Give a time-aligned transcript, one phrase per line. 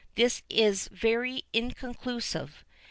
[0.15, 2.63] This is very inconclusive.